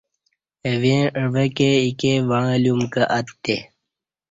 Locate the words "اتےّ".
3.17-3.55